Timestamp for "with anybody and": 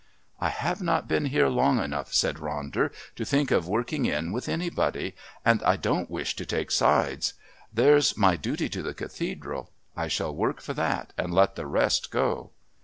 4.31-5.61